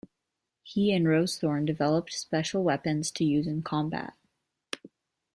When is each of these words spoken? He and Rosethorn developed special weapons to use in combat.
He 0.63 0.91
and 0.93 1.05
Rosethorn 1.05 1.67
developed 1.67 2.11
special 2.13 2.63
weapons 2.63 3.11
to 3.11 3.23
use 3.23 3.45
in 3.45 3.61
combat. 3.61 4.13